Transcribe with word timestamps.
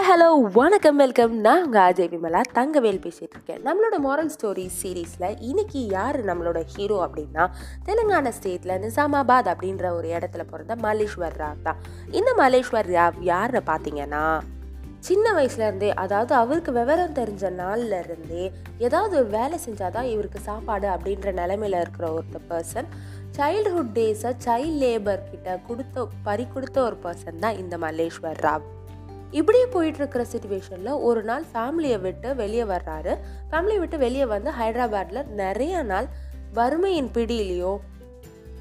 Hello 0.00 0.26
வணக்கம் 0.52 0.96
welcome 0.96 1.40
நான் 1.40 1.64
உங்கள் 1.64 1.82
அஜய் 1.82 2.08
விமலா 2.12 2.40
தங்கவேல் 2.58 3.00
பேசிகிட்டு 3.04 3.34
இருக்கேன். 3.36 3.60
நம்மளோட 3.66 3.96
மாரல் 4.04 4.30
ஸ்டோரி 4.34 4.66
சீரீஸில் 4.78 5.36
இன்னைக்கு 5.40 5.86
யார் 5.86 6.18
நம்மளோட 6.24 6.60
ஹீரோ 6.74 6.96
அப்படின்னா 7.06 7.44
தெலுங்கானா 7.86 8.30
ஸ்டேட்டில் 8.38 8.80
நிசாமாபாத் 8.84 9.50
அப்படின்ற 9.52 9.92
ஒரு 9.94 10.08
இடத்துல 10.08 10.42
பிறந்த 10.42 10.76
மலேஸ்வர் 10.76 11.36
ராவ் 11.36 11.62
தான். 11.62 11.78
இந்த 12.10 12.32
மலேஸ்வர் 12.42 12.90
ராவ் 12.96 13.18
யாரை 13.20 13.60
பார்த்தீங்கன்னா 13.66 14.40
சின்ன 15.00 15.32
வயசுலேருந்தே 15.32 15.90
அதாவது 15.94 16.34
அவருக்கு 16.34 16.72
விவரம் 16.72 17.16
தெரிஞ்ச 17.20 17.50
நாளில் 17.52 17.96
இருந்தே 18.04 18.52
ஏதாவது 18.78 19.16
ஒரு 19.16 19.26
வேலை 19.26 19.58
செஞ்சாதான் 19.66 20.10
இவருக்கு 20.14 20.40
சாப்பாடு 20.40 20.88
அப்படின்ற 20.88 21.32
நிலமையில 21.32 21.80
இருக்கிற 21.80 22.08
ஒருத்த 22.12 22.40
பர்சன் 22.50 22.90
சைல்டுஹுட் 23.38 23.92
டேஸை 23.94 24.32
சைல்ட் 24.46 24.78
லேபர் 24.84 25.28
கிட்ட 25.30 25.58
கொடுத்த 25.68 26.06
பறி 26.24 26.46
கொடுத்த 26.54 26.80
ஒரு 26.82 26.98
பர்சன் 27.02 27.38
தான் 27.38 27.56
இந்த 27.56 27.76
மலேஸ்வர் 27.78 28.40
ராவ். 28.40 28.64
இப்படியே 29.32 29.64
போயிட்டுருக்கிற 29.64 30.22
சுச்சுவேஷனில் 30.32 31.00
ஒரு 31.00 31.22
நாள் 31.22 31.44
ஃபேமிலியை 31.52 32.00
விட்டு 32.00 32.28
வெளியே 32.34 32.62
வர்றாரு. 32.62 33.12
ஃபேமிலியை 33.50 33.78
விட்டு 33.78 33.98
வெளியே 33.98 34.26
வந்து 34.34 34.50
ஹைதராபாத்தில் 34.60 35.30
நிறைய 35.42 35.82
நாள் 35.82 36.08
வறுமையின் 36.54 37.10
பிடியிலையும் 37.14 37.80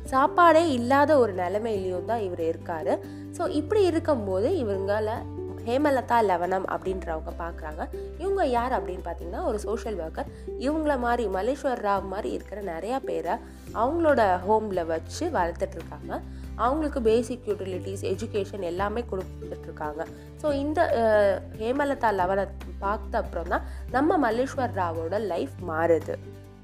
சாப்பாடே 0.04 0.64
இல்லாத 0.72 1.18
ஒரு 1.18 1.34
நிலைமையிலையும் 1.36 2.06
தான் 2.06 2.24
இவர் 2.28 2.44
இருக்காரு. 2.52 2.94
ஸோ 3.38 3.50
இப்படி 3.60 3.82
இருக்கும்போது 3.84 4.50
இவங்களால் 4.64 5.26
ஹேமலதா 5.68 6.18
லவனம் 6.30 6.68
அப்படின்றவங்க 6.74 7.32
பார்க்குறாங்க. 7.40 7.82
இவங்க 8.18 8.46
யார் 8.46 8.76
அப்படின்னு 8.78 9.06
பார்த்தீங்கன்னா 9.08 9.44
ஒரு 9.44 9.60
சோஷியல் 9.60 9.98
ஒர்க்கர் 9.98 10.30
இவங்கள 10.60 11.00
மாதிரி 11.00 11.26
மலேஸ்வர் 11.38 11.84
ராவ் 11.88 12.08
மாதிரி 12.14 12.32
இருக்கிற 12.32 12.62
நிறையா 12.62 13.00
பேரை 13.06 13.36
அவங்களோட 13.74 14.22
ஹோமில் 14.48 14.86
வச்சு 14.86 15.26
வளர்த்துட்ருக்காங்க 15.30 16.14
அவங்களுக்கு 16.56 17.02
பேசிக் 17.02 17.48
யூட்டிலிட்டிஸ் 17.48 18.04
எஜுகேஷன் 18.14 18.66
எல்லாமே 18.72 19.04
கொடுத்துட்ருக்காங்க 19.12 20.02
ஸோ 20.42 20.54
இந்த 20.54 20.80
ஹேமலதா 21.60 22.10
லவனை 22.20 22.46
பார்த்த 22.80 23.18
அப்புறம் 23.18 23.48
தான் 23.48 23.66
நம்ம 23.92 24.32
மல்லேஸ்வர் 24.32 24.76
ராவோட 24.76 25.20
லைஃப் 25.20 25.56
மாறுது. 25.70 26.16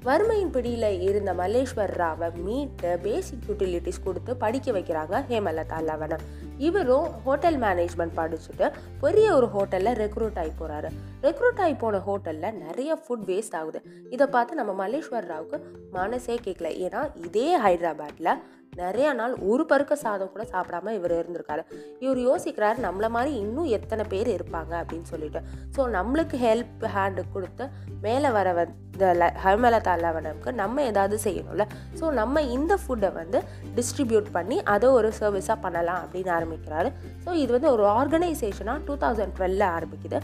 வறுமையின் 0.04 0.50
பிடியில் 0.50 1.00
இருந்த 1.00 1.34
மல்லேஸ்வர் 1.34 1.92
ராவை 1.96 2.28
மீட்டு 2.44 2.98
பேசிக் 2.98 3.46
யூட்டிலிட்டிஸ் 3.48 4.04
கொடுத்து 4.04 4.36
படிக்க 4.36 4.72
வைக்கிறாங்க 4.72 5.24
ஹேமலதா 5.30 5.78
லவனை 5.88 6.18
இவரும் 6.58 7.08
ஹோட்டல் 7.24 7.58
மேனேஜ்மெண்ட் 7.58 8.16
படிச்சுட்டு 8.16 8.72
பெரிய 9.00 9.34
ஒரு 9.34 9.46
ஹோட்டலில் 9.46 9.98
ரெக்ரூட் 10.04 10.38
ஆகி 10.38 10.52
போகிறாரு 10.60 10.88
ரெக்ரூட் 11.22 11.60
ஆகி 11.60 11.74
போன 11.74 11.98
ஹோட்டலில் 11.98 12.52
நிறைய 12.52 12.98
ஃபுட் 13.02 13.26
வேஸ்ட் 13.26 13.56
ஆகுது. 13.56 13.82
இதை 14.10 14.26
பார்த்து 14.26 14.54
நம்ம 14.54 14.88
மல்லேஸ்வர் 14.88 15.28
ராவுக்கு 15.28 15.60
மனசே 15.90 16.38
கேட்கல 16.44 16.70
ஏன்னா 16.84 17.24
இதே 17.24 17.60
ஹைதராபாத்தில் 17.60 18.38
நிறையா 18.80 19.10
நாள் 19.20 19.34
ஒரு 19.50 19.62
பருக்க 19.70 19.94
சாதம் 20.02 20.32
கூட 20.34 20.44
சாப்பிடாம 20.52 20.92
இவர் 20.98 21.14
இருந்திருக்காரு. 21.18 21.62
இவர் 22.04 22.20
யோசிக்கிறாரு 22.28 22.78
நம்மளை 22.86 23.08
மாதிரி 23.16 23.32
இன்னும் 23.44 23.70
எத்தனை 23.78 24.04
பேர் 24.12 24.30
இருப்பாங்க 24.36 24.72
அப்படின்னு 24.80 25.08
சொல்லிட்டு. 25.12 25.40
ஸோ 25.76 25.80
நம்மளுக்கு 25.96 26.38
ஹெல்ப் 26.46 26.84
ஹேண்டு 26.94 27.24
கொடுத்து 27.34 27.66
மேலே 28.06 28.30
வர 28.38 28.48
வந்த 28.58 28.74
ஹமலதா 28.98 29.28
ஹர்மலதா 29.44 29.94
லவனுக்கு 30.04 30.52
நம்ம 30.62 30.82
ஏதாவது 30.90 31.16
செய்யணும்ல. 31.26 31.66
ஸோ 32.00 32.04
நம்ம 32.20 32.42
இந்த 32.56 32.74
ஃபுட்டை 32.82 33.10
வந்து 33.20 33.40
டிஸ்ட்ரிபியூட் 33.78 34.28
பண்ணி 34.36 34.58
அதை 34.74 34.90
ஒரு 34.98 35.10
சர்வீஸாக 35.20 35.58
பண்ணலாம் 35.64 36.02
அப்படின்னு 36.04 36.32
ஆரம்பிக்கிறாரு. 36.38 36.90
ஸோ 37.24 37.32
இது 37.44 37.50
வந்து 37.56 37.70
ஒரு 37.76 37.86
ஆர்கனைசேஷனாக 38.00 38.84
டூ 38.88 38.96
தௌசண்ட் 39.04 39.34
டுவெல்ல 39.38 39.64
ஆரம்பிக்குது. 39.78 40.20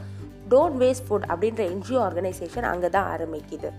டோன்ட் 0.52 0.78
வேஸ்ட் 0.84 1.06
ஃபுட் 1.08 1.26
அப்படின்ற 1.32 1.62
என்ஜிஓ 1.72 2.00
ஆர்கனைசேஷன் 2.06 2.68
அங்கே 2.72 2.90
தான் 2.96 3.10
ஆரம்பிக்குது. 3.16 3.70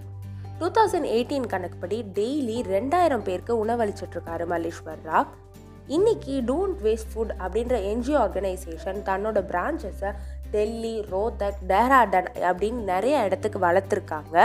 டூ 0.59 0.67
தௌசண்ட் 0.75 1.07
எயிட்டீன் 1.15 1.47
கணக்குப்படி 1.53 1.97
டெய்லி 2.17 2.57
ரெண்டாயிரம் 2.73 3.23
பேருக்கு 3.23 3.53
உணவளிச்சிட்ருக்காரு 3.65 4.45
மல்லேஸ்வர் 4.51 5.01
ராவ். 5.05 5.31
இன்னைக்கு 5.87 6.35
டோன்ட் 6.49 6.77
வேஸ்ட் 6.85 7.11
ஃபுட் 7.13 7.33
அப்படின்ற 7.45 7.75
என்ஜிஓ 7.89 8.17
ஆர்கனைசேஷன் 8.25 8.99
தன்னோட 9.09 9.41
பிரான்ச்சஸை 9.51 10.11
டெல்லி 10.51 10.93
ரோத்தக் 11.11 11.59
டேராடன் 11.67 12.29
அப்படின்னு 12.49 12.81
நிறைய 12.93 13.23
இடத்துக்கு 13.23 13.59
வளர்த்துருக்காங்க. 13.59 14.37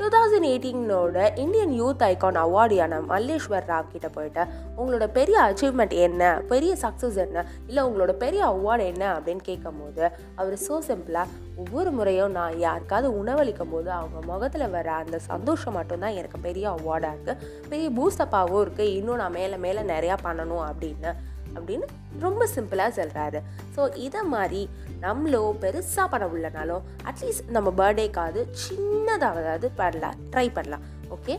டூ 0.00 0.06
தௌசண்ட் 0.08 0.46
எயிட்டீனோட 0.50 1.36
இந்தியன் 1.36 1.72
யூத் 1.72 2.02
ஐகான் 2.02 2.38
அவார்டியான 2.42 3.00
மல்லேஸ்வர் 3.00 3.66
ராவ் 3.66 3.90
கிட்ட 3.92 4.08
போயிட்டு 4.08 4.42
உங்களோட 4.76 5.06
பெரிய 5.06 5.36
அச்சீவ்மெண்ட் 5.42 5.94
என்ன? 5.94 6.40
பெரிய 6.48 6.76
சக்ஸஸ் 6.82 7.16
என்ன? 7.16 7.44
இல்லை 7.66 7.82
உங்களோட 7.84 8.12
பெரிய 8.12 8.44
அவார்டு 8.44 8.84
என்ன? 8.84 9.14
அப்படின்னு 9.14 9.42
கேட்கும்போது 9.42 10.10
அவர் 10.36 10.54
ஸோ 10.54 10.78
சிம்பிளாக 10.88 11.26
ஒவ்வொரு 11.56 11.90
முறையும் 11.90 12.30
நான் 12.30 12.58
யாருக்காவது 12.58 13.18
உணவளிக்கும் 13.18 13.68
போது 13.68 13.90
அவங்க 13.90 14.26
முகத்தில் 14.26 14.70
வர 14.70 14.92
அந்த 14.92 15.18
சந்தோஷம் 15.18 15.72
மட்டும்தான் 15.72 16.12
எனக்கு 16.12 16.40
பெரிய 16.40 16.70
அவார்டாக 16.70 17.14
இருக்குது 17.14 17.68
பெரிய 17.68 17.90
பூஸ்டப்பாகவும் 17.90 18.62
இருக்குது 18.62 18.96
இன்னும் 18.96 19.16
நான் 19.16 19.32
மேலே 19.32 19.56
மேலே 19.56 19.80
நிறையா 19.80 20.16
பண்ணணும் 20.24 20.64
அப்படின்னு 20.66 21.12
அப்படின்னு 21.54 21.86
ரொம்ப 22.20 22.46
சிம்பிளாக 22.54 22.90
சொல்கிறாரு 22.96 23.38
ஸோ 23.76 23.96
இதை 23.96 24.22
மாதிரி 24.22 24.70
நம்மளோ 25.00 25.42
பெருசாக 25.60 26.06
பண்ண 26.10 26.26
உள்ளனாலும் 26.26 26.82
அட்லீஸ்ட் 27.04 27.48
நம்ம 27.48 27.72
பர்த்டேக்காவது 27.80 28.42
சின்னதாகதாவது 28.64 29.68
பண்ணலாம் 29.76 30.18
ட்ரை 30.30 30.48
பண்ணலாம் 30.52 30.84
ஓகே 31.16 31.36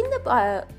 இந்த 0.00 0.16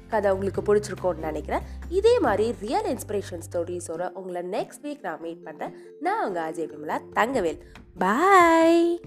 கதை 0.09 0.31
உங்களுக்கு 0.31 0.61
பிடிச்சிருக்கோன்னு 0.67 1.27
நினைக்கிறேன். 1.27 1.63
இதே 1.89 2.19
மாதிரி 2.19 2.55
ரியல் 2.59 2.89
இன்ஸ்பிரேஷன் 2.93 3.45
ஸ்டோரிஸோட 3.47 4.11
உங்களை 4.19 4.41
நெக்ஸ்ட் 4.51 4.85
வீக் 4.85 5.05
நான் 5.07 5.21
மீட் 5.21 5.45
பண்ணுறேன் 5.45 5.73
நான் 5.99 6.25
உங்கள் 6.27 6.45
அஜய் 6.49 6.69
விமலா 6.73 6.97
தங்கவேல். 7.13 7.61
பாய் 8.03 8.99